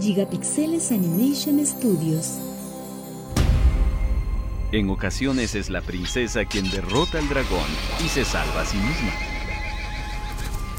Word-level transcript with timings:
Gigapixeles 0.00 0.90
Animation 0.90 1.64
Studios. 1.64 2.38
En 4.72 4.90
ocasiones 4.90 5.54
es 5.54 5.70
la 5.70 5.82
princesa 5.82 6.44
quien 6.44 6.68
derrota 6.70 7.18
al 7.18 7.28
dragón 7.28 7.68
y 8.04 8.08
se 8.08 8.24
salva 8.24 8.62
a 8.62 8.64
sí 8.64 8.76
misma. 8.76 9.12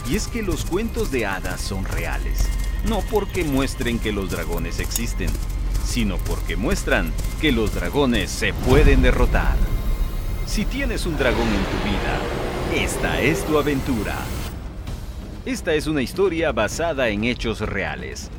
Y 0.10 0.16
es 0.16 0.28
que 0.28 0.42
los 0.42 0.66
cuentos 0.66 1.12
de 1.12 1.26
hadas 1.26 1.62
son 1.62 1.86
reales, 1.86 2.50
no 2.90 3.02
porque 3.10 3.44
muestren 3.44 4.00
que 4.00 4.12
los 4.12 4.32
dragones 4.32 4.80
existen, 4.80 5.30
sino 5.86 6.18
porque 6.18 6.56
muestran 6.58 7.12
que 7.40 7.52
los 7.52 7.74
dragones 7.74 8.30
se 8.30 8.54
pueden 8.54 9.02
derrotar. 9.02 9.56
Si 10.46 10.66
tienes 10.66 11.06
un 11.06 11.18
dragón 11.18 11.48
en 11.48 11.64
tu 11.64 12.80
vida, 12.80 12.84
esta 12.84 13.22
es 13.22 13.46
tu 13.46 13.58
aventura. 13.58 14.18
Esta 15.46 15.74
es 15.74 15.88
una 15.88 16.02
historia 16.02 16.52
basada 16.52 17.10
en 17.10 17.24
hechos 17.24 17.62
reales. 17.62 18.30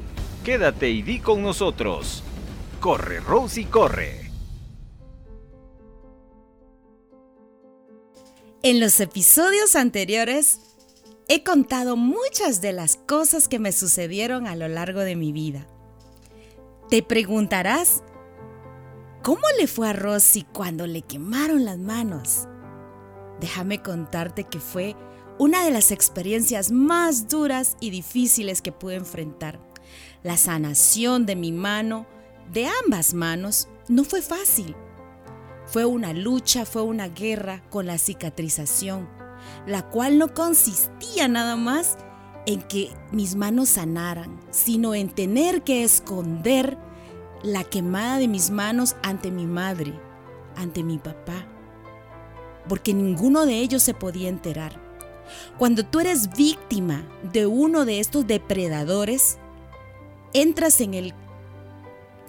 Quédate 0.46 0.90
y 0.90 1.02
di 1.02 1.18
con 1.18 1.42
nosotros. 1.42 2.22
Corre, 2.78 3.18
Rosy, 3.18 3.64
corre. 3.64 4.30
En 8.62 8.78
los 8.78 9.00
episodios 9.00 9.74
anteriores 9.74 10.60
he 11.26 11.42
contado 11.42 11.96
muchas 11.96 12.60
de 12.60 12.72
las 12.72 12.94
cosas 12.94 13.48
que 13.48 13.58
me 13.58 13.72
sucedieron 13.72 14.46
a 14.46 14.54
lo 14.54 14.68
largo 14.68 15.00
de 15.00 15.16
mi 15.16 15.32
vida. 15.32 15.66
Te 16.90 17.02
preguntarás, 17.02 18.04
¿cómo 19.24 19.42
le 19.58 19.66
fue 19.66 19.88
a 19.88 19.94
Rosy 19.94 20.44
cuando 20.52 20.86
le 20.86 21.02
quemaron 21.02 21.64
las 21.64 21.78
manos? 21.78 22.46
Déjame 23.40 23.82
contarte 23.82 24.44
que 24.44 24.60
fue 24.60 24.94
una 25.40 25.64
de 25.64 25.72
las 25.72 25.90
experiencias 25.90 26.70
más 26.70 27.26
duras 27.26 27.76
y 27.80 27.90
difíciles 27.90 28.62
que 28.62 28.70
pude 28.70 28.94
enfrentar. 28.94 29.65
La 30.26 30.36
sanación 30.36 31.24
de 31.24 31.36
mi 31.36 31.52
mano, 31.52 32.04
de 32.52 32.66
ambas 32.84 33.14
manos, 33.14 33.68
no 33.86 34.02
fue 34.02 34.22
fácil. 34.22 34.74
Fue 35.66 35.84
una 35.84 36.12
lucha, 36.14 36.66
fue 36.66 36.82
una 36.82 37.06
guerra 37.06 37.62
con 37.70 37.86
la 37.86 37.96
cicatrización, 37.96 39.08
la 39.68 39.88
cual 39.88 40.18
no 40.18 40.34
consistía 40.34 41.28
nada 41.28 41.54
más 41.54 41.96
en 42.44 42.60
que 42.62 42.90
mis 43.12 43.36
manos 43.36 43.68
sanaran, 43.68 44.40
sino 44.50 44.96
en 44.96 45.10
tener 45.10 45.62
que 45.62 45.84
esconder 45.84 46.76
la 47.44 47.62
quemada 47.62 48.18
de 48.18 48.26
mis 48.26 48.50
manos 48.50 48.96
ante 49.04 49.30
mi 49.30 49.46
madre, 49.46 49.94
ante 50.56 50.82
mi 50.82 50.98
papá, 50.98 51.46
porque 52.68 52.94
ninguno 52.94 53.46
de 53.46 53.60
ellos 53.60 53.84
se 53.84 53.94
podía 53.94 54.28
enterar. 54.28 54.82
Cuando 55.56 55.84
tú 55.84 56.00
eres 56.00 56.34
víctima 56.36 57.04
de 57.32 57.46
uno 57.46 57.84
de 57.84 58.00
estos 58.00 58.26
depredadores, 58.26 59.38
entras 60.42 60.80
en 60.80 60.94
el 60.94 61.14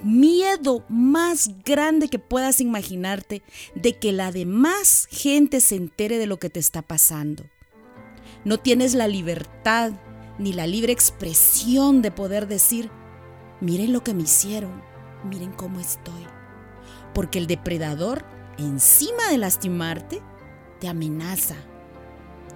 miedo 0.03 0.83
más 0.89 1.50
grande 1.66 2.08
que 2.08 2.19
puedas 2.19 2.61
imaginarte 2.61 3.41
de 3.75 3.97
que 3.97 4.11
la 4.11 4.31
demás 4.31 5.08
gente 5.11 5.59
se 5.59 5.75
entere 5.75 6.17
de 6.17 6.27
lo 6.27 6.38
que 6.38 6.49
te 6.49 6.59
está 6.59 6.81
pasando. 6.81 7.45
No 8.45 8.58
tienes 8.59 8.94
la 8.94 9.08
libertad 9.08 9.91
ni 10.39 10.53
la 10.53 10.67
libre 10.67 10.94
expresión 10.94 12.02
de 12.02 12.11
poder 12.11 12.47
decir, 12.47 12.89
miren 13.59 13.91
lo 13.91 14.03
que 14.03 14.14
me 14.14 14.23
hicieron, 14.23 14.81
miren 15.23 15.52
cómo 15.52 15.80
estoy. 15.80 16.27
Porque 17.14 17.39
el 17.39 17.47
depredador, 17.47 18.25
encima 18.58 19.27
de 19.30 19.39
lastimarte, 19.39 20.21
te 20.80 20.88
amenaza. 20.88 21.55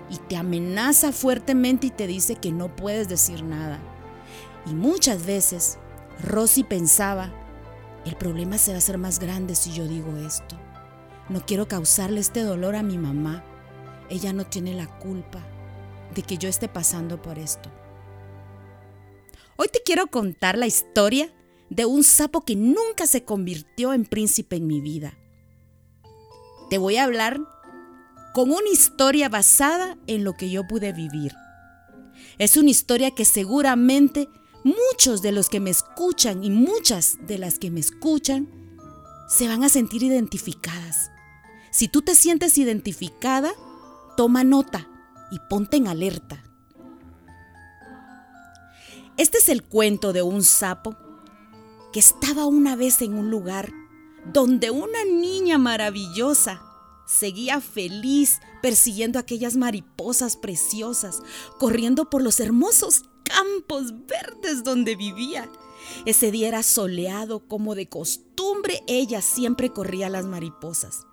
Y 0.10 0.18
te 0.18 0.36
amenaza 0.36 1.12
fuertemente 1.12 1.88
y 1.88 1.90
te 1.90 2.06
dice 2.06 2.36
que 2.36 2.52
no 2.52 2.76
puedes 2.76 3.10
decir 3.10 3.44
nada. 3.44 3.80
Y 4.66 4.74
muchas 4.74 5.26
veces 5.26 5.78
Rosy 6.24 6.64
pensaba, 6.64 7.32
el 8.06 8.16
problema 8.16 8.58
se 8.58 8.72
va 8.72 8.76
a 8.76 8.78
hacer 8.80 8.98
más 8.98 9.20
grande 9.20 9.56
si 9.56 9.72
yo 9.72 9.88
digo 9.88 10.18
esto. 10.18 10.58
No 11.30 11.46
quiero 11.46 11.68
causarle 11.68 12.20
este 12.20 12.44
dolor 12.44 12.76
a 12.76 12.84
mi 12.84 12.98
mamá. 12.98 13.44
Ella 14.10 14.34
no 14.34 14.46
tiene 14.46 14.74
la 14.74 14.88
culpa 15.00 15.40
de 16.14 16.24
que 16.24 16.38
yo 16.38 16.50
esté 16.50 16.68
pasando 16.68 17.22
por 17.22 17.40
esto. 17.40 17.70
Hoy 19.56 19.68
te 19.72 19.82
quiero 19.84 20.08
contar 20.08 20.58
la 20.58 20.68
historia 20.68 21.32
de 21.70 21.86
un 21.86 22.04
sapo 22.04 22.42
que 22.42 22.56
nunca 22.56 23.08
se 23.08 23.24
convirtió 23.24 23.94
en 23.94 24.06
príncipe 24.06 24.58
en 24.58 24.68
mi 24.68 24.82
vida. 24.82 25.18
Te 26.70 26.78
voy 26.78 26.98
a 26.98 27.04
hablar 27.04 27.40
con 28.34 28.52
una 28.52 28.70
historia 28.70 29.30
basada 29.30 29.98
en 30.08 30.24
lo 30.24 30.34
que 30.34 30.50
yo 30.50 30.68
pude 30.68 30.94
vivir. 30.94 31.34
Es 32.38 32.58
una 32.58 32.70
historia 32.70 33.12
que 33.12 33.26
seguramente 33.26 34.28
muchos 34.64 35.22
de 35.22 35.32
los 35.32 35.50
que 35.50 35.60
me 35.60 35.70
escuchan 35.70 36.44
y 36.44 36.50
muchas 36.50 37.18
de 37.28 37.38
las 37.38 37.60
que 37.60 37.72
me 37.72 37.80
escuchan 37.80 38.50
se 39.28 39.48
van 39.48 39.64
a 39.64 39.70
sentir 39.70 40.04
identificadas. 40.04 41.12
Si 41.72 41.88
tú 41.88 42.02
te 42.02 42.16
sientes 42.16 42.58
identificada, 42.58 43.54
toma 44.18 44.44
nota 44.44 44.88
y 45.32 45.40
ponte 45.50 45.78
en 45.78 45.88
alerta. 45.88 46.44
Este 49.18 49.38
es 49.38 49.50
el 49.50 49.64
cuento 49.64 50.14
de 50.14 50.22
un 50.22 50.44
sapo 50.44 50.96
que 51.94 52.00
estaba 52.00 52.46
una 52.46 52.76
vez 52.76 53.02
en 53.02 53.14
un 53.14 53.30
lugar 53.30 53.72
donde 54.26 54.72
una 54.72 55.04
niña 55.06 55.58
maravillosa 55.58 56.62
seguía 57.12 57.60
feliz 57.60 58.40
persiguiendo 58.62 59.20
aquellas 59.20 59.58
mariposas 59.58 60.38
preciosas, 60.38 61.22
corriendo 61.60 62.10
por 62.10 62.22
los 62.22 62.40
hermosos 62.40 63.04
campos 63.24 63.94
verdes 64.08 64.64
donde 64.64 64.96
vivía. 64.96 65.52
Ese 66.06 66.32
día 66.32 66.48
era 66.48 66.64
soleado, 66.64 67.48
como 67.48 67.76
de 67.76 67.90
costumbre 67.90 68.84
ella 68.88 69.22
siempre 69.22 69.72
corría 69.72 70.10
las 70.10 70.26
mariposas. 70.26 71.06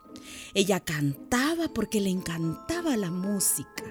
Ella 0.54 0.80
cantaba 0.80 1.68
porque 1.68 2.00
le 2.00 2.10
encantaba 2.10 2.96
la 2.96 3.10
música. 3.10 3.84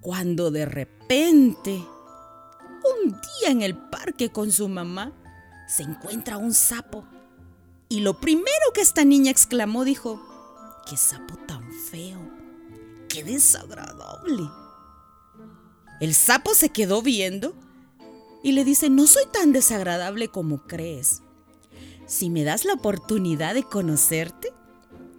Cuando 0.00 0.50
de 0.50 0.64
repente, 0.64 1.72
un 1.72 3.10
día 3.10 3.50
en 3.50 3.62
el 3.62 3.76
parque 3.76 4.30
con 4.30 4.52
su 4.52 4.68
mamá, 4.68 5.12
se 5.68 5.82
encuentra 5.82 6.36
un 6.36 6.54
sapo. 6.54 7.04
Y 7.88 8.00
lo 8.00 8.20
primero 8.20 8.72
que 8.72 8.80
esta 8.80 9.04
niña 9.04 9.30
exclamó 9.30 9.84
dijo, 9.84 10.29
¡qué 10.90 10.96
sapo 10.96 11.36
tan 11.46 11.62
feo! 11.72 12.18
¡Qué 13.08 13.22
desagradable! 13.22 14.42
El 16.00 16.16
sapo 16.16 16.52
se 16.52 16.70
quedó 16.70 17.00
viendo 17.00 17.54
y 18.42 18.52
le 18.52 18.64
dice, 18.64 18.90
no 18.90 19.06
soy 19.06 19.22
tan 19.32 19.52
desagradable 19.52 20.26
como 20.26 20.66
crees. 20.66 21.22
Si 22.06 22.28
me 22.28 22.42
das 22.42 22.64
la 22.64 22.72
oportunidad 22.72 23.54
de 23.54 23.62
conocerte, 23.62 24.52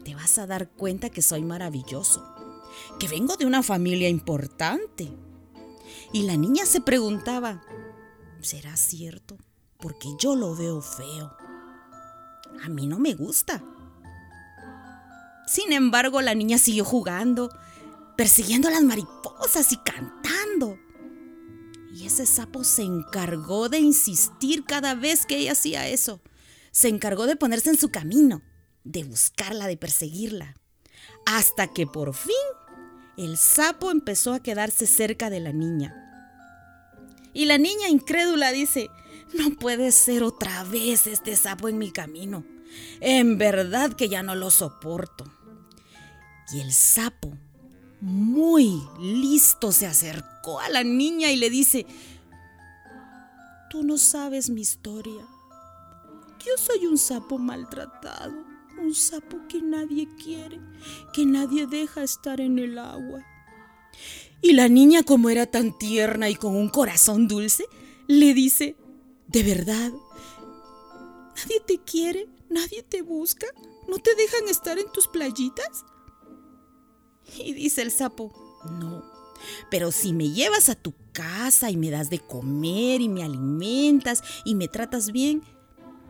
te 0.03 0.13
vas 0.13 0.37
a 0.39 0.45
dar 0.45 0.69
cuenta 0.71 1.09
que 1.09 1.21
soy 1.21 1.41
maravilloso, 1.41 2.21
que 2.99 3.07
vengo 3.07 3.37
de 3.37 3.45
una 3.45 3.63
familia 3.63 4.09
importante. 4.09 5.09
Y 6.11 6.23
la 6.23 6.35
niña 6.35 6.65
se 6.65 6.81
preguntaba, 6.81 7.63
¿será 8.41 8.75
cierto? 8.75 9.37
Porque 9.79 10.09
yo 10.19 10.35
lo 10.35 10.53
veo 10.53 10.81
feo. 10.81 11.31
A 12.61 12.67
mí 12.67 12.87
no 12.87 12.99
me 12.99 13.13
gusta. 13.13 13.63
Sin 15.51 15.73
embargo, 15.73 16.21
la 16.21 16.33
niña 16.33 16.57
siguió 16.57 16.85
jugando, 16.85 17.49
persiguiendo 18.15 18.69
a 18.69 18.71
las 18.71 18.83
mariposas 18.83 19.73
y 19.73 19.77
cantando. 19.83 20.79
Y 21.93 22.05
ese 22.05 22.25
sapo 22.25 22.63
se 22.63 22.83
encargó 22.83 23.67
de 23.67 23.79
insistir 23.79 24.63
cada 24.63 24.95
vez 24.95 25.25
que 25.25 25.35
ella 25.35 25.51
hacía 25.51 25.89
eso. 25.89 26.21
Se 26.71 26.87
encargó 26.87 27.25
de 27.25 27.35
ponerse 27.35 27.69
en 27.69 27.77
su 27.77 27.89
camino, 27.89 28.41
de 28.85 29.03
buscarla, 29.03 29.67
de 29.67 29.75
perseguirla. 29.75 30.55
Hasta 31.25 31.67
que 31.67 31.85
por 31.85 32.13
fin 32.13 32.31
el 33.17 33.35
sapo 33.35 33.91
empezó 33.91 34.31
a 34.31 34.41
quedarse 34.41 34.87
cerca 34.87 35.29
de 35.29 35.41
la 35.41 35.51
niña. 35.51 35.93
Y 37.33 37.43
la 37.43 37.57
niña 37.57 37.89
incrédula 37.89 38.53
dice, 38.53 38.89
no 39.33 39.49
puede 39.55 39.91
ser 39.91 40.23
otra 40.23 40.63
vez 40.63 41.07
este 41.07 41.35
sapo 41.35 41.67
en 41.67 41.77
mi 41.77 41.91
camino. 41.91 42.45
En 43.01 43.37
verdad 43.37 43.91
que 43.91 44.07
ya 44.07 44.23
no 44.23 44.33
lo 44.33 44.49
soporto. 44.49 45.25
Y 46.53 46.59
el 46.59 46.73
sapo 46.73 47.31
muy 48.01 48.81
listo, 48.99 49.71
se 49.71 49.85
acercó 49.85 50.59
a 50.59 50.69
la 50.69 50.83
niña 50.83 51.31
y 51.31 51.37
le 51.37 51.49
dice, 51.49 51.85
tú 53.69 53.83
no 53.83 53.97
sabes 53.97 54.49
mi 54.49 54.61
historia. 54.61 55.25
Yo 56.45 56.57
soy 56.57 56.87
un 56.87 56.97
sapo 56.97 57.37
maltratado, 57.37 58.33
un 58.81 58.95
sapo 58.95 59.47
que 59.47 59.61
nadie 59.61 60.09
quiere, 60.21 60.59
que 61.13 61.25
nadie 61.25 61.67
deja 61.67 62.03
estar 62.03 62.41
en 62.41 62.57
el 62.57 62.79
agua. 62.79 63.23
Y 64.41 64.53
la 64.53 64.67
niña, 64.67 65.03
como 65.03 65.29
era 65.29 65.45
tan 65.45 65.77
tierna 65.77 66.29
y 66.29 66.35
con 66.35 66.55
un 66.55 66.69
corazón 66.69 67.27
dulce, 67.27 67.65
le 68.07 68.33
dice, 68.33 68.75
¿de 69.27 69.43
verdad? 69.43 69.91
¿Nadie 71.37 71.59
te 71.67 71.79
quiere? 71.79 72.27
¿Nadie 72.49 72.81
te 72.81 73.03
busca? 73.03 73.45
¿No 73.87 73.99
te 73.99 74.15
dejan 74.15 74.47
estar 74.49 74.79
en 74.79 74.91
tus 74.91 75.07
playitas? 75.07 75.85
Y 77.37 77.53
dice 77.53 77.81
el 77.81 77.91
sapo, 77.91 78.33
no, 78.79 79.03
Pero 79.69 79.91
si 79.91 80.13
me 80.13 80.29
llevas 80.29 80.69
a 80.69 80.75
tu 80.75 80.93
casa 81.13 81.69
y 81.69 81.77
me 81.77 81.89
das 81.89 82.09
de 82.09 82.19
comer 82.19 83.01
y 83.01 83.09
me 83.09 83.23
alimentas 83.23 84.23
y 84.45 84.55
me 84.55 84.67
tratas 84.67 85.11
bien, 85.11 85.43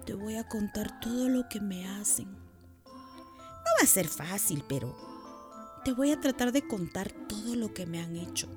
te 0.05 0.13
voy 0.13 0.35
a 0.35 0.47
contar 0.47 0.99
todo 0.99 1.29
lo 1.29 1.47
que 1.47 1.61
me 1.61 1.87
hacen. 1.87 2.31
No 2.31 3.77
va 3.79 3.83
a 3.83 3.87
ser 3.87 4.07
fácil, 4.07 4.63
pero 4.67 4.95
te 5.85 5.93
voy 5.93 6.11
a 6.11 6.19
tratar 6.19 6.51
de 6.51 6.67
contar 6.67 7.11
todo 7.11 7.55
lo 7.55 7.73
que 7.73 7.85
me 7.85 8.01
han 8.01 8.15
hecho. 8.17 8.47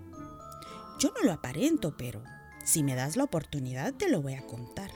Yo 0.99 1.13
no 1.15 1.23
lo 1.23 1.33
aparento, 1.33 1.97
pero 1.97 2.23
si 2.65 2.83
me 2.83 2.95
das 2.95 3.17
la 3.17 3.25
oportunidad 3.25 3.95
te 3.95 4.09
lo 4.09 4.23
voy 4.23 4.35
a 4.35 4.47
contar. 4.47 4.91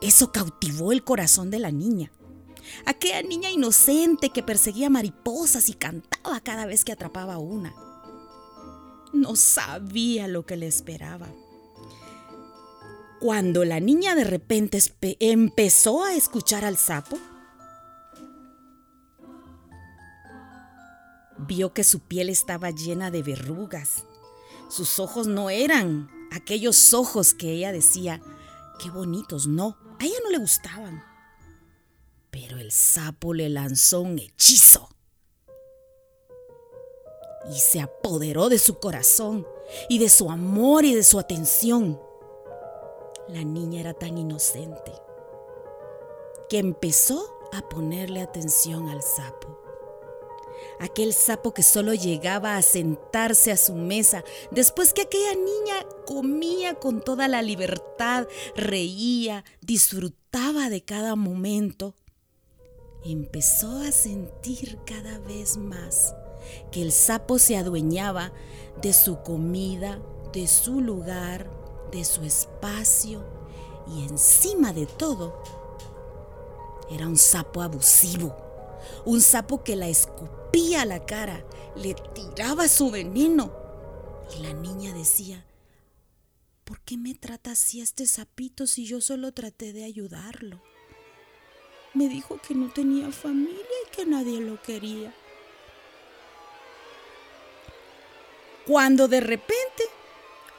Eso 0.00 0.32
cautivó 0.32 0.92
el 0.92 1.04
corazón 1.04 1.50
de 1.50 1.60
la 1.60 1.70
niña. 1.70 2.10
Aquella 2.86 3.22
niña 3.22 3.50
inocente 3.50 4.30
que 4.30 4.42
perseguía 4.42 4.90
mariposas 4.90 5.68
y 5.68 5.74
cantaba 5.74 6.40
cada 6.40 6.66
vez 6.66 6.84
que 6.84 6.92
atrapaba 6.92 7.38
una. 7.38 7.74
No 9.12 9.36
sabía 9.36 10.28
lo 10.28 10.44
que 10.44 10.56
le 10.56 10.66
esperaba. 10.66 11.28
Cuando 13.20 13.64
la 13.64 13.80
niña 13.80 14.14
de 14.14 14.24
repente 14.24 14.78
empezó 15.20 16.04
a 16.04 16.14
escuchar 16.14 16.64
al 16.64 16.76
sapo, 16.76 17.18
vio 21.38 21.72
que 21.72 21.84
su 21.84 22.00
piel 22.00 22.28
estaba 22.28 22.70
llena 22.70 23.10
de 23.10 23.22
verrugas. 23.22 24.04
Sus 24.68 24.98
ojos 24.98 25.26
no 25.26 25.50
eran 25.50 26.10
aquellos 26.32 26.92
ojos 26.94 27.34
que 27.34 27.52
ella 27.52 27.72
decía, 27.72 28.20
qué 28.78 28.90
bonitos, 28.90 29.46
no, 29.46 29.76
a 30.00 30.04
ella 30.04 30.16
no 30.24 30.30
le 30.30 30.38
gustaban. 30.38 31.13
El 32.64 32.72
sapo 32.72 33.34
le 33.34 33.50
lanzó 33.50 34.00
un 34.00 34.18
hechizo 34.18 34.88
y 37.50 37.58
se 37.58 37.82
apoderó 37.82 38.48
de 38.48 38.58
su 38.58 38.78
corazón 38.78 39.46
y 39.90 39.98
de 39.98 40.08
su 40.08 40.30
amor 40.30 40.86
y 40.86 40.94
de 40.94 41.04
su 41.04 41.18
atención. 41.18 42.00
La 43.28 43.44
niña 43.44 43.80
era 43.80 43.92
tan 43.92 44.16
inocente 44.16 44.92
que 46.48 46.56
empezó 46.56 47.36
a 47.52 47.68
ponerle 47.68 48.22
atención 48.22 48.88
al 48.88 49.02
sapo. 49.02 49.60
Aquel 50.80 51.12
sapo 51.12 51.52
que 51.52 51.62
solo 51.62 51.92
llegaba 51.92 52.56
a 52.56 52.62
sentarse 52.62 53.52
a 53.52 53.58
su 53.58 53.74
mesa 53.74 54.24
después 54.50 54.94
que 54.94 55.02
aquella 55.02 55.34
niña 55.34 55.86
comía 56.06 56.76
con 56.76 57.02
toda 57.02 57.28
la 57.28 57.42
libertad, 57.42 58.26
reía, 58.56 59.44
disfrutaba 59.60 60.70
de 60.70 60.82
cada 60.82 61.14
momento. 61.14 61.94
Empezó 63.04 63.80
a 63.80 63.92
sentir 63.92 64.78
cada 64.86 65.18
vez 65.18 65.58
más 65.58 66.14
que 66.72 66.82
el 66.82 66.90
sapo 66.90 67.38
se 67.38 67.56
adueñaba 67.56 68.32
de 68.80 68.92
su 68.92 69.22
comida, 69.22 70.00
de 70.32 70.46
su 70.46 70.80
lugar, 70.80 71.50
de 71.92 72.04
su 72.04 72.22
espacio 72.22 73.24
y 73.86 74.04
encima 74.04 74.72
de 74.72 74.86
todo, 74.86 75.42
era 76.90 77.06
un 77.06 77.16
sapo 77.16 77.62
abusivo, 77.62 78.34
un 79.04 79.20
sapo 79.20 79.62
que 79.62 79.76
la 79.76 79.88
escupía 79.88 80.82
a 80.82 80.86
la 80.86 81.04
cara, 81.04 81.44
le 81.76 81.94
tiraba 82.14 82.68
su 82.68 82.90
veneno 82.90 83.52
y 84.36 84.42
la 84.42 84.54
niña 84.54 84.94
decía, 84.94 85.44
¿por 86.64 86.80
qué 86.80 86.96
me 86.96 87.14
trata 87.14 87.52
así 87.52 87.80
este 87.80 88.06
sapito 88.06 88.66
si 88.66 88.86
yo 88.86 89.00
solo 89.00 89.32
traté 89.32 89.72
de 89.72 89.84
ayudarlo? 89.84 90.62
Me 91.94 92.08
dijo 92.08 92.38
que 92.46 92.54
no 92.54 92.68
tenía 92.70 93.10
familia 93.12 93.54
y 93.86 93.90
que 93.96 94.04
nadie 94.04 94.40
lo 94.40 94.60
quería. 94.60 95.14
cuando 98.66 99.08
de 99.08 99.20
repente, 99.20 99.84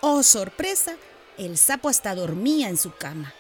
oh 0.01 0.23
sorpresa, 0.23 0.95
el 1.37 1.57
sapo 1.57 1.89
hasta 1.89 2.15
dormía 2.15 2.69
en 2.69 2.77
su 2.77 2.91
cama. 2.91 3.33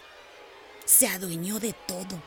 Se 0.85 1.07
adueñó 1.07 1.59
de 1.59 1.73
todo, 1.87 2.21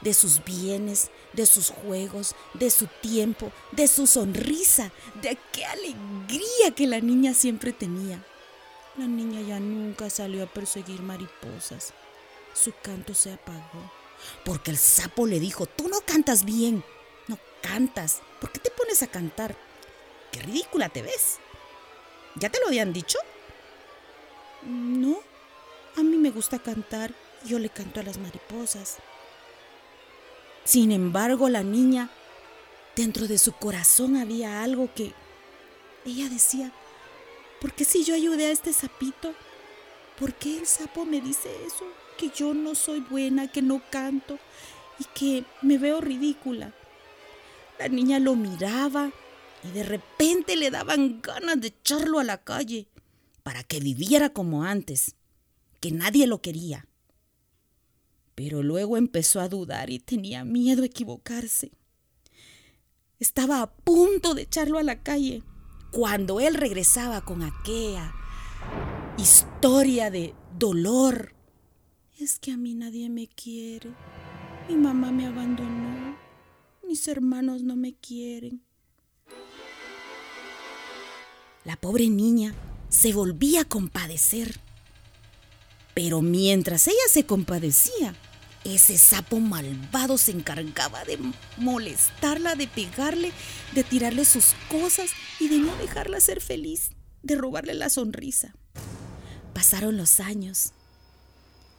de 0.00 0.14
sus 0.14 0.44
bienes, 0.44 1.10
de 1.32 1.46
sus 1.46 1.70
juegos, 1.70 2.34
de 2.54 2.70
su 2.70 2.86
tiempo, 2.86 3.52
de 3.70 3.88
su 3.88 4.06
sonrisa, 4.06 4.92
de 5.20 5.38
qué 5.52 5.64
alegría 5.64 6.72
que 6.74 6.86
la 6.86 7.00
niña 7.00 7.34
siempre 7.34 7.72
tenía. 7.72 8.24
La 8.96 9.06
niña 9.06 9.40
ya 9.40 9.58
nunca 9.58 10.10
salió 10.10 10.42
a 10.42 10.46
perseguir 10.46 11.00
mariposas. 11.00 11.94
Su 12.54 12.72
canto 12.82 13.14
se 13.14 13.32
apagó, 13.32 13.90
porque 14.44 14.70
el 14.70 14.78
sapo 14.78 15.26
le 15.26 15.40
dijo, 15.40 15.66
tú 15.66 15.88
no 15.88 16.00
cantas 16.00 16.44
bien, 16.44 16.84
no 17.28 17.38
cantas, 17.62 18.20
¿por 18.40 18.50
qué 18.50 18.58
te 18.58 18.70
pones 18.70 19.02
a 19.02 19.06
cantar? 19.06 19.56
Qué 20.30 20.40
ridícula 20.40 20.88
te 20.88 21.02
ves. 21.02 21.38
¿Ya 22.36 22.50
te 22.50 22.58
lo 22.60 22.68
habían 22.68 22.92
dicho? 22.92 23.18
No, 24.62 25.20
a 25.96 26.02
mí 26.02 26.16
me 26.16 26.30
gusta 26.30 26.58
cantar. 26.58 27.14
Yo 27.44 27.58
le 27.58 27.68
canto 27.68 28.00
a 28.00 28.02
las 28.02 28.18
mariposas. 28.18 28.96
Sin 30.64 30.92
embargo, 30.92 31.48
la 31.48 31.62
niña, 31.62 32.08
dentro 32.96 33.26
de 33.26 33.38
su 33.38 33.52
corazón 33.52 34.16
había 34.16 34.62
algo 34.62 34.88
que 34.94 35.12
ella 36.06 36.28
decía, 36.28 36.72
¿por 37.60 37.72
qué 37.74 37.84
si 37.84 38.04
yo 38.04 38.14
ayudé 38.14 38.46
a 38.46 38.52
este 38.52 38.72
sapito? 38.72 39.34
¿Por 40.18 40.34
qué 40.34 40.58
el 40.58 40.66
sapo 40.66 41.04
me 41.04 41.20
dice 41.20 41.50
eso? 41.66 41.84
Que 42.22 42.30
yo 42.30 42.54
no 42.54 42.76
soy 42.76 43.00
buena, 43.00 43.50
que 43.50 43.62
no 43.62 43.82
canto 43.90 44.38
y 45.00 45.04
que 45.12 45.44
me 45.60 45.76
veo 45.76 46.00
ridícula. 46.00 46.72
La 47.80 47.88
niña 47.88 48.20
lo 48.20 48.36
miraba 48.36 49.10
y 49.64 49.72
de 49.72 49.82
repente 49.82 50.54
le 50.54 50.70
daban 50.70 51.20
ganas 51.20 51.60
de 51.60 51.66
echarlo 51.66 52.20
a 52.20 52.24
la 52.24 52.38
calle 52.38 52.86
para 53.42 53.64
que 53.64 53.80
viviera 53.80 54.28
como 54.28 54.62
antes, 54.62 55.16
que 55.80 55.90
nadie 55.90 56.28
lo 56.28 56.40
quería. 56.40 56.86
Pero 58.36 58.62
luego 58.62 58.96
empezó 58.96 59.40
a 59.40 59.48
dudar 59.48 59.90
y 59.90 59.98
tenía 59.98 60.44
miedo 60.44 60.84
a 60.84 60.86
equivocarse. 60.86 61.72
Estaba 63.18 63.62
a 63.62 63.74
punto 63.74 64.34
de 64.34 64.42
echarlo 64.42 64.78
a 64.78 64.84
la 64.84 65.02
calle 65.02 65.42
cuando 65.90 66.38
él 66.38 66.54
regresaba 66.54 67.24
con 67.24 67.42
aquella 67.42 68.14
historia 69.18 70.12
de 70.12 70.36
dolor. 70.56 71.41
Es 72.18 72.38
que 72.38 72.52
a 72.52 72.56
mí 72.56 72.74
nadie 72.74 73.08
me 73.08 73.26
quiere. 73.26 73.90
Mi 74.68 74.76
mamá 74.76 75.10
me 75.10 75.26
abandonó. 75.26 76.16
Mis 76.86 77.08
hermanos 77.08 77.62
no 77.62 77.74
me 77.74 77.94
quieren. 77.94 78.62
La 81.64 81.76
pobre 81.76 82.08
niña 82.08 82.54
se 82.90 83.12
volvía 83.12 83.62
a 83.62 83.64
compadecer. 83.64 84.60
Pero 85.94 86.20
mientras 86.20 86.86
ella 86.86 86.96
se 87.10 87.24
compadecía, 87.24 88.14
ese 88.64 88.98
sapo 88.98 89.40
malvado 89.40 90.18
se 90.18 90.32
encargaba 90.32 91.04
de 91.04 91.18
molestarla, 91.56 92.54
de 92.54 92.68
pegarle, 92.68 93.32
de 93.74 93.84
tirarle 93.84 94.24
sus 94.24 94.54
cosas 94.70 95.10
y 95.40 95.48
de 95.48 95.58
no 95.58 95.74
dejarla 95.76 96.20
ser 96.20 96.40
feliz, 96.40 96.90
de 97.22 97.36
robarle 97.36 97.74
la 97.74 97.88
sonrisa. 97.88 98.54
Pasaron 99.54 99.96
los 99.96 100.20
años 100.20 100.72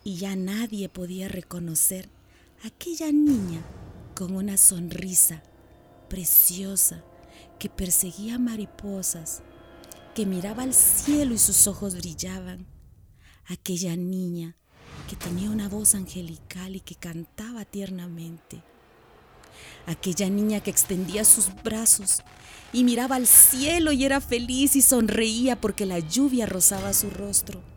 y 0.04 0.18
ya 0.18 0.36
nadie 0.36 0.90
podía 0.90 1.28
reconocer 1.28 2.10
a 2.64 2.68
aquella 2.68 3.12
niña 3.12 3.62
con 4.16 4.36
una 4.36 4.58
sonrisa 4.58 5.44
preciosa 6.10 7.04
que 7.60 7.70
perseguía 7.70 8.38
mariposas 8.38 9.42
que 10.14 10.26
miraba 10.26 10.64
al 10.64 10.74
cielo 10.74 11.34
y 11.34 11.38
sus 11.38 11.68
ojos 11.68 11.96
brillaban. 11.96 12.68
Aquella 13.48 13.96
niña 13.96 14.56
que 15.10 15.16
tenía 15.16 15.50
una 15.50 15.68
voz 15.68 15.96
angelical 15.96 16.76
y 16.76 16.80
que 16.80 16.96
cantaba 16.96 17.66
tiernamente. 17.66 18.62
Aquella 19.86 20.30
niña 20.30 20.62
que 20.62 20.70
extendía 20.72 21.26
sus 21.26 21.50
brazos 21.64 22.22
y 22.72 22.84
miraba 22.84 23.16
al 23.16 23.28
cielo 23.28 23.92
y 23.92 24.06
era 24.06 24.22
feliz 24.22 24.76
y 24.76 24.82
sonreía 24.82 25.60
porque 25.60 25.86
la 25.86 26.00
lluvia 26.00 26.46
rozaba 26.46 26.94
su 26.94 27.10
rostro. 27.10 27.73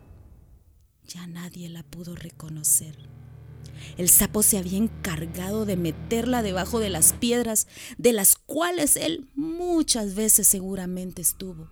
Ya 1.07 1.27
nadie 1.27 1.69
la 1.69 1.83
pudo 1.83 2.15
reconocer. 2.15 2.97
El 3.97 4.09
sapo 4.09 4.43
se 4.43 4.57
había 4.57 4.77
encargado 4.77 5.65
de 5.65 5.77
meterla 5.77 6.41
debajo 6.41 6.79
de 6.79 6.89
las 6.89 7.13
piedras, 7.13 7.67
de 7.97 8.11
las 8.13 8.35
cuales 8.35 8.95
él 8.97 9.29
muchas 9.35 10.15
veces 10.15 10.47
seguramente 10.47 11.21
estuvo 11.21 11.69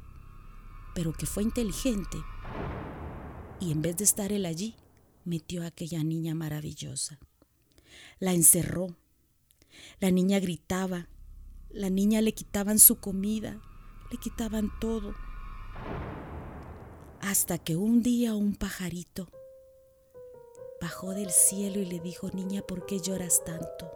pero 0.95 1.13
que 1.13 1.27
fue 1.27 1.43
inteligente. 1.43 2.17
Y 3.59 3.71
en 3.71 3.83
vez 3.83 3.97
de 3.97 4.05
estar 4.05 4.31
él 4.31 4.47
allí, 4.47 4.75
metió 5.25 5.61
a 5.61 5.67
aquella 5.67 6.03
niña 6.03 6.33
maravillosa. 6.33 7.19
La 8.19 8.33
encerró. 8.33 8.95
La 9.99 10.09
niña 10.09 10.39
gritaba. 10.39 11.09
La 11.69 11.89
niña 11.89 12.21
le 12.21 12.33
quitaban 12.33 12.79
su 12.79 13.01
comida, 13.01 13.61
le 14.09 14.17
quitaban 14.17 14.71
todo. 14.79 15.13
Hasta 17.25 17.57
que 17.57 17.75
un 17.75 18.01
día 18.01 18.33
un 18.33 18.55
pajarito 18.55 19.27
bajó 20.79 21.11
del 21.11 21.31
cielo 21.31 21.79
y 21.79 21.85
le 21.85 21.99
dijo, 21.99 22.29
niña, 22.29 22.61
¿por 22.61 22.85
qué 22.85 22.99
lloras 22.99 23.43
tanto? 23.43 23.91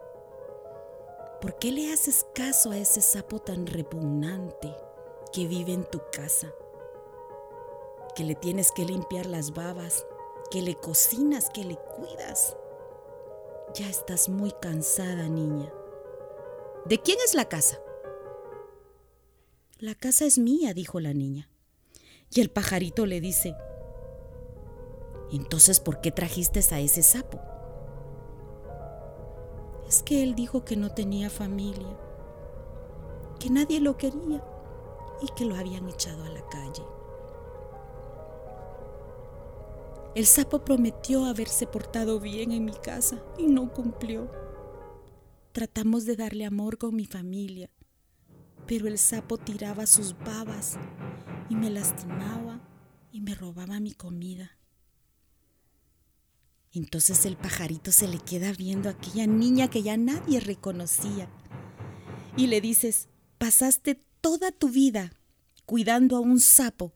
¿Por 1.41 1.57
qué 1.57 1.71
le 1.71 1.93
haces 1.93 2.25
caso 2.35 2.71
a 2.71 2.77
ese 2.77 3.01
sapo 3.01 3.39
tan 3.39 3.65
repugnante? 3.65 4.75
que 5.31 5.47
vive 5.47 5.73
en 5.73 5.85
tu 5.85 6.01
casa, 6.11 6.53
que 8.15 8.23
le 8.23 8.35
tienes 8.35 8.71
que 8.71 8.85
limpiar 8.85 9.25
las 9.25 9.53
babas, 9.53 10.05
que 10.51 10.61
le 10.61 10.75
cocinas, 10.75 11.49
que 11.49 11.63
le 11.63 11.77
cuidas. 11.77 12.55
Ya 13.75 13.87
estás 13.89 14.29
muy 14.29 14.51
cansada, 14.59 15.27
niña. 15.29 15.71
¿De 16.85 16.99
quién 16.99 17.17
es 17.23 17.35
la 17.35 17.45
casa? 17.45 17.79
La 19.77 19.95
casa 19.95 20.25
es 20.25 20.39
mía, 20.39 20.73
dijo 20.73 20.99
la 20.99 21.13
niña. 21.13 21.49
Y 22.31 22.41
el 22.41 22.49
pajarito 22.49 23.05
le 23.05 23.21
dice, 23.21 23.55
entonces, 25.31 25.79
¿por 25.79 26.01
qué 26.01 26.11
trajiste 26.11 26.59
a 26.71 26.79
ese 26.79 27.03
sapo? 27.03 27.39
Es 29.87 30.03
que 30.03 30.23
él 30.23 30.35
dijo 30.35 30.63
que 30.65 30.75
no 30.75 30.91
tenía 30.91 31.29
familia, 31.29 31.97
que 33.39 33.49
nadie 33.49 33.79
lo 33.79 33.97
quería 33.97 34.43
y 35.21 35.27
que 35.35 35.45
lo 35.45 35.55
habían 35.55 35.89
echado 35.89 36.23
a 36.23 36.29
la 36.29 36.47
calle. 36.49 36.83
El 40.15 40.25
sapo 40.25 40.65
prometió 40.65 41.25
haberse 41.25 41.67
portado 41.67 42.19
bien 42.19 42.51
en 42.51 42.65
mi 42.65 42.73
casa 42.73 43.23
y 43.37 43.47
no 43.47 43.71
cumplió. 43.71 44.29
Tratamos 45.51 46.05
de 46.05 46.15
darle 46.15 46.45
amor 46.45 46.77
con 46.77 46.95
mi 46.95 47.05
familia, 47.05 47.69
pero 48.67 48.87
el 48.87 48.97
sapo 48.97 49.37
tiraba 49.37 49.85
sus 49.85 50.17
babas 50.19 50.77
y 51.49 51.55
me 51.55 51.69
lastimaba 51.69 52.59
y 53.11 53.21
me 53.21 53.35
robaba 53.35 53.79
mi 53.79 53.93
comida. 53.93 54.51
Entonces 56.71 57.25
el 57.25 57.35
pajarito 57.35 57.91
se 57.91 58.07
le 58.07 58.19
queda 58.19 58.51
viendo 58.51 58.89
a 58.89 58.91
aquella 58.91 59.25
niña 59.25 59.69
que 59.69 59.81
ya 59.81 59.97
nadie 59.97 60.39
reconocía. 60.39 61.27
Y 62.37 62.47
le 62.47 62.61
dices, 62.61 63.09
pasaste 63.39 63.99
toda 64.21 64.51
tu 64.51 64.69
vida 64.69 65.11
cuidando 65.65 66.17
a 66.17 66.19
un 66.19 66.39
sapo 66.39 66.93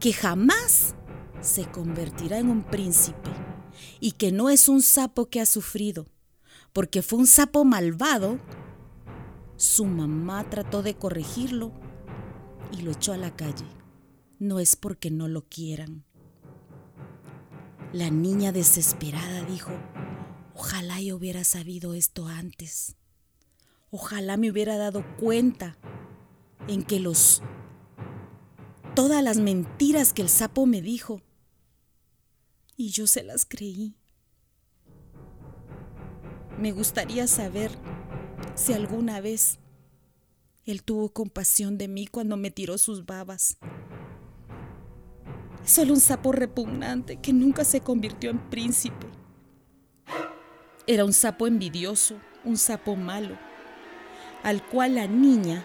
que 0.00 0.12
jamás 0.12 0.94
se 1.40 1.66
convertirá 1.66 2.38
en 2.38 2.48
un 2.48 2.62
príncipe 2.62 3.30
y 4.00 4.12
que 4.12 4.32
no 4.32 4.48
es 4.48 4.68
un 4.68 4.80
sapo 4.80 5.28
que 5.28 5.40
ha 5.40 5.46
sufrido, 5.46 6.06
porque 6.72 7.02
fue 7.02 7.18
un 7.18 7.26
sapo 7.26 7.64
malvado. 7.64 8.38
Su 9.56 9.84
mamá 9.84 10.48
trató 10.48 10.82
de 10.82 10.94
corregirlo 10.94 11.72
y 12.72 12.82
lo 12.82 12.92
echó 12.92 13.12
a 13.12 13.18
la 13.18 13.36
calle. 13.36 13.81
No 14.42 14.58
es 14.58 14.74
porque 14.74 15.08
no 15.08 15.28
lo 15.28 15.42
quieran. 15.42 16.02
La 17.92 18.10
niña 18.10 18.50
desesperada 18.50 19.44
dijo, 19.44 19.70
ojalá 20.56 21.00
yo 21.00 21.14
hubiera 21.14 21.44
sabido 21.44 21.94
esto 21.94 22.26
antes. 22.26 22.96
Ojalá 23.92 24.36
me 24.36 24.50
hubiera 24.50 24.76
dado 24.78 25.04
cuenta 25.16 25.78
en 26.66 26.82
que 26.82 26.98
los 26.98 27.40
todas 28.96 29.22
las 29.22 29.36
mentiras 29.36 30.12
que 30.12 30.22
el 30.22 30.28
sapo 30.28 30.66
me 30.66 30.82
dijo 30.82 31.22
y 32.76 32.90
yo 32.90 33.06
se 33.06 33.22
las 33.22 33.44
creí. 33.44 33.94
Me 36.58 36.72
gustaría 36.72 37.28
saber 37.28 37.70
si 38.56 38.72
alguna 38.72 39.20
vez 39.20 39.60
él 40.64 40.82
tuvo 40.82 41.12
compasión 41.12 41.78
de 41.78 41.86
mí 41.86 42.08
cuando 42.08 42.36
me 42.36 42.50
tiró 42.50 42.76
sus 42.76 43.06
babas 43.06 43.56
solo 45.64 45.92
un 45.92 46.00
sapo 46.00 46.32
repugnante 46.32 47.16
que 47.16 47.32
nunca 47.32 47.64
se 47.64 47.80
convirtió 47.80 48.30
en 48.30 48.38
príncipe. 48.50 49.06
Era 50.86 51.04
un 51.04 51.12
sapo 51.12 51.46
envidioso, 51.46 52.20
un 52.44 52.56
sapo 52.56 52.96
malo, 52.96 53.38
al 54.42 54.66
cual 54.66 54.96
la 54.96 55.06
niña 55.06 55.64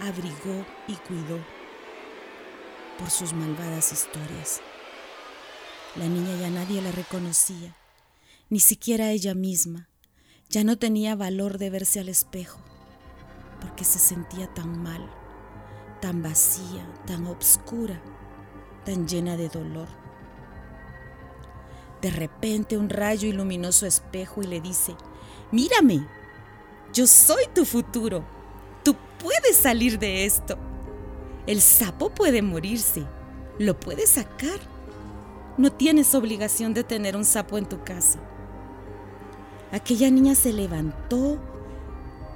abrigó 0.00 0.64
y 0.86 0.94
cuidó 0.94 1.38
por 2.98 3.10
sus 3.10 3.32
malvadas 3.32 3.92
historias. 3.92 4.60
La 5.96 6.06
niña 6.06 6.36
ya 6.40 6.50
nadie 6.50 6.80
la 6.80 6.92
reconocía, 6.92 7.76
ni 8.50 8.60
siquiera 8.60 9.10
ella 9.10 9.34
misma. 9.34 9.88
Ya 10.48 10.62
no 10.62 10.76
tenía 10.76 11.16
valor 11.16 11.58
de 11.58 11.70
verse 11.70 12.00
al 12.00 12.08
espejo, 12.08 12.60
porque 13.60 13.84
se 13.84 13.98
sentía 13.98 14.46
tan 14.54 14.80
mal 14.82 15.23
tan 16.04 16.22
vacía, 16.22 16.86
tan 17.06 17.26
obscura, 17.28 17.98
tan 18.84 19.08
llena 19.08 19.38
de 19.38 19.48
dolor. 19.48 19.88
De 22.02 22.10
repente 22.10 22.76
un 22.76 22.90
rayo 22.90 23.26
iluminó 23.26 23.72
su 23.72 23.86
espejo 23.86 24.42
y 24.42 24.46
le 24.46 24.60
dice, 24.60 24.94
mírame, 25.50 26.06
yo 26.92 27.06
soy 27.06 27.44
tu 27.54 27.64
futuro, 27.64 28.22
tú 28.82 28.94
puedes 29.18 29.56
salir 29.56 29.98
de 29.98 30.26
esto. 30.26 30.58
El 31.46 31.62
sapo 31.62 32.10
puede 32.10 32.42
morirse, 32.42 33.06
lo 33.58 33.80
puedes 33.80 34.10
sacar. 34.10 34.60
No 35.56 35.72
tienes 35.72 36.14
obligación 36.14 36.74
de 36.74 36.84
tener 36.84 37.16
un 37.16 37.24
sapo 37.24 37.56
en 37.56 37.64
tu 37.64 37.82
casa. 37.82 38.18
Aquella 39.72 40.10
niña 40.10 40.34
se 40.34 40.52
levantó 40.52 41.38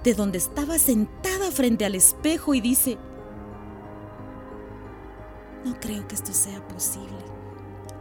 de 0.04 0.14
donde 0.14 0.38
estaba 0.38 0.78
sentada 0.78 1.50
frente 1.50 1.84
al 1.84 1.96
espejo 1.96 2.54
y 2.54 2.62
dice, 2.62 2.96
no 5.68 5.78
creo 5.80 6.08
que 6.08 6.14
esto 6.14 6.32
sea 6.32 6.66
posible. 6.66 7.18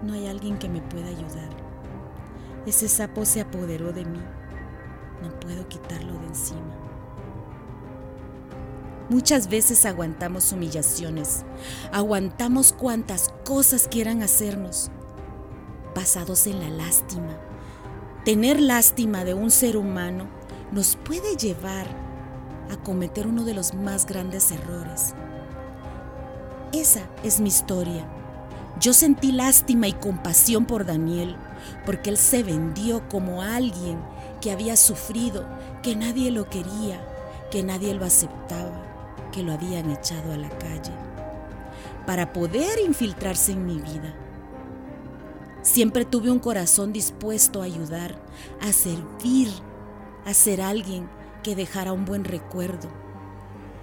No 0.02 0.14
hay 0.14 0.28
alguien 0.28 0.58
que 0.58 0.70
me 0.70 0.82
pueda 0.82 1.08
ayudar. 1.08 1.50
Ese 2.66 2.88
sapo 2.88 3.26
se 3.26 3.42
apoderó 3.42 3.92
de 3.92 4.06
mí. 4.06 4.22
No 5.22 5.38
puedo 5.40 5.68
quitarlo 5.68 6.14
de 6.20 6.28
encima. 6.28 6.76
Muchas 9.10 9.48
veces 9.50 9.86
aguantamos 9.86 10.52
humillaciones, 10.52 11.46
aguantamos 11.94 12.74
cuantas 12.74 13.34
cosas 13.46 13.88
quieran 13.88 14.22
hacernos, 14.22 14.92
basados 15.96 16.46
en 16.46 16.60
la 16.60 16.70
lástima. 16.70 17.38
Tener 18.26 18.60
lástima 18.60 19.24
de 19.24 19.34
un 19.34 19.50
ser 19.50 19.78
humano 19.78 20.28
nos 20.74 20.98
puede 20.98 21.38
llevar 21.38 21.88
a 22.70 22.76
cometer 22.84 23.28
uno 23.28 23.46
de 23.46 23.54
los 23.54 23.74
más 23.74 24.06
grandes 24.06 24.52
errores, 24.52 25.16
esa 26.74 27.02
es 27.24 27.40
mi 27.40 27.50
historia. 27.50 28.06
Yo 28.80 28.94
sentí 28.94 29.32
lástima 29.32 29.88
y 29.88 29.94
compasión 29.94 30.66
por 30.66 30.86
Daniel, 30.86 31.36
porque 31.86 32.10
él 32.10 32.18
se 32.18 32.44
vendió 32.44 33.08
como 33.10 33.42
alguien 33.42 34.00
que 34.42 34.52
había 34.52 34.76
sufrido, 34.76 35.46
que 35.82 35.96
nadie 35.96 36.32
lo 36.32 36.50
quería, 36.50 37.00
que 37.50 37.64
nadie 37.64 37.94
lo 37.94 38.06
aceptaba, 38.06 38.84
que 39.32 39.42
lo 39.42 39.54
habían 39.54 39.90
echado 39.90 40.32
a 40.32 40.38
la 40.38 40.50
calle, 40.50 40.92
para 42.06 42.34
poder 42.34 42.80
infiltrarse 42.86 43.54
en 43.54 43.66
mi 43.66 43.80
vida. 43.80 44.14
Siempre 45.64 46.06
tuve 46.06 46.30
un 46.30 46.40
corazón 46.40 46.94
dispuesto 46.94 47.62
a 47.62 47.66
ayudar, 47.66 48.16
a 48.62 48.72
servir, 48.72 49.50
a 50.26 50.34
ser 50.34 50.62
alguien 50.62 51.10
que 51.42 51.56
dejara 51.56 51.94
un 51.94 52.06
buen 52.06 52.24
recuerdo 52.24 53.07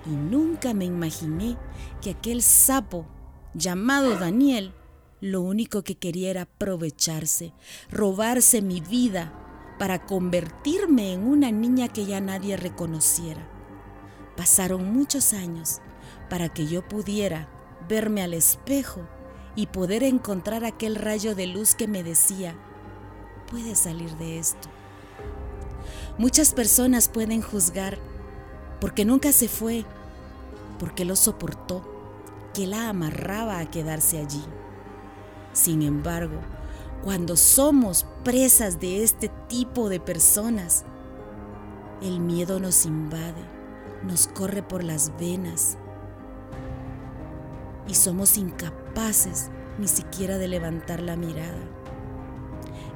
y 0.06 0.10
nunca 0.10 0.74
me 0.74 0.84
imaginé 0.84 1.56
que 2.00 2.10
aquel 2.10 2.42
sapo 2.42 3.06
llamado 3.54 4.18
Daniel 4.18 4.74
lo 5.20 5.40
único 5.40 5.82
que 5.82 5.94
quería 5.94 6.30
era 6.30 6.42
aprovecharse, 6.42 7.54
robarse 7.90 8.60
mi 8.60 8.80
vida 8.80 9.32
para 9.78 10.04
convertirme 10.04 11.12
en 11.12 11.26
una 11.26 11.50
niña 11.50 11.88
que 11.88 12.04
ya 12.04 12.20
nadie 12.20 12.56
reconociera. 12.56 13.48
Pasaron 14.36 14.92
muchos 14.92 15.32
años 15.32 15.80
para 16.28 16.48
que 16.48 16.66
yo 16.66 16.86
pudiera 16.86 17.48
verme 17.88 18.22
al 18.22 18.34
espejo 18.34 19.08
y 19.56 19.66
poder 19.68 20.02
encontrar 20.02 20.64
aquel 20.64 20.96
rayo 20.96 21.34
de 21.34 21.46
luz 21.46 21.74
que 21.74 21.88
me 21.88 22.02
decía, 22.02 22.54
puedes 23.50 23.78
salir 23.78 24.10
de 24.16 24.38
esto. 24.38 24.68
Muchas 26.18 26.52
personas 26.52 27.08
pueden 27.08 27.40
juzgar 27.40 27.98
porque 28.84 29.06
nunca 29.06 29.32
se 29.32 29.48
fue, 29.48 29.86
porque 30.78 31.06
lo 31.06 31.16
soportó, 31.16 31.82
que 32.52 32.66
la 32.66 32.90
amarraba 32.90 33.58
a 33.58 33.70
quedarse 33.70 34.18
allí. 34.18 34.44
Sin 35.54 35.80
embargo, 35.80 36.36
cuando 37.02 37.34
somos 37.34 38.04
presas 38.24 38.80
de 38.80 39.02
este 39.02 39.30
tipo 39.48 39.88
de 39.88 40.00
personas, 40.00 40.84
el 42.02 42.20
miedo 42.20 42.60
nos 42.60 42.84
invade, 42.84 43.42
nos 44.02 44.26
corre 44.26 44.62
por 44.62 44.84
las 44.84 45.16
venas 45.18 45.78
y 47.88 47.94
somos 47.94 48.36
incapaces 48.36 49.48
ni 49.78 49.88
siquiera 49.88 50.36
de 50.36 50.48
levantar 50.48 51.00
la 51.00 51.16
mirada. 51.16 51.64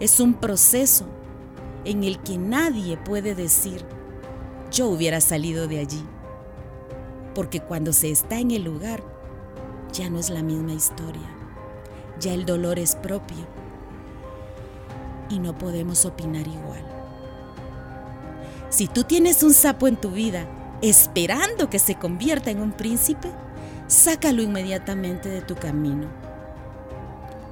Es 0.01 0.21
un 0.21 0.35
proceso 0.35 1.07
en 1.87 2.05
el 2.05 2.19
que 2.19 2.37
nadie 2.37 2.99
puede 2.99 3.35
decir, 3.35 3.87
yo 4.71 4.89
hubiera 4.89 5.21
salido 5.21 5.69
de 5.69 5.81
allí. 5.81 6.05
Porque 7.35 7.61
cuando 7.61 7.93
se 7.93 8.11
está 8.11 8.39
en 8.39 8.51
el 8.51 8.65
lugar, 8.65 9.03
ya 9.93 10.11
no 10.11 10.19
es 10.19 10.31
la 10.31 10.43
misma 10.43 10.73
historia. 10.73 11.29
Ya 12.21 12.35
el 12.35 12.45
dolor 12.45 12.79
es 12.79 12.97
propio. 12.97 13.47
Y 15.31 15.39
no 15.39 15.57
podemos 15.57 16.05
opinar 16.05 16.47
igual. 16.47 16.85
Si 18.71 18.87
tú 18.87 19.05
tienes 19.05 19.43
un 19.43 19.55
sapo 19.55 19.89
en 19.89 19.97
tu 19.97 20.11
vida, 20.11 20.47
esperando 20.83 21.71
que 21.71 21.79
se 21.79 21.95
convierta 21.95 22.51
en 22.51 22.61
un 22.61 22.73
príncipe, 22.73 23.31
sácalo 23.87 24.43
inmediatamente 24.43 25.29
de 25.29 25.41
tu 25.41 25.55
camino. 25.55 26.09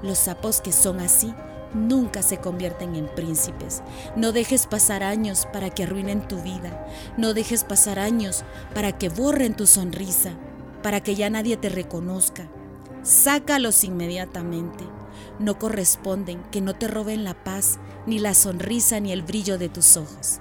Los 0.02 0.18
sapos 0.18 0.60
que 0.60 0.72
son 0.72 1.00
así 1.00 1.34
nunca 1.74 2.22
se 2.22 2.38
convierten 2.38 2.94
en 2.94 3.06
príncipes. 3.06 3.82
No 4.16 4.32
dejes 4.32 4.66
pasar 4.66 5.02
años 5.02 5.46
para 5.52 5.70
que 5.70 5.84
arruinen 5.84 6.26
tu 6.26 6.40
vida. 6.42 6.86
No 7.16 7.34
dejes 7.34 7.64
pasar 7.64 7.98
años 7.98 8.44
para 8.74 8.92
que 8.92 9.08
borren 9.08 9.54
tu 9.54 9.66
sonrisa, 9.66 10.32
para 10.82 11.00
que 11.02 11.14
ya 11.14 11.30
nadie 11.30 11.56
te 11.56 11.68
reconozca. 11.68 12.48
Sácalos 13.02 13.84
inmediatamente. 13.84 14.84
No 15.38 15.58
corresponden 15.58 16.42
que 16.50 16.60
no 16.60 16.74
te 16.74 16.88
roben 16.88 17.24
la 17.24 17.34
paz, 17.34 17.78
ni 18.06 18.18
la 18.18 18.34
sonrisa, 18.34 19.00
ni 19.00 19.12
el 19.12 19.22
brillo 19.22 19.58
de 19.58 19.68
tus 19.68 19.96
ojos. 19.96 20.40